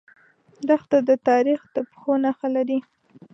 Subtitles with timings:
[0.67, 2.79] دښته د تاریخ د پښو نخښه لري.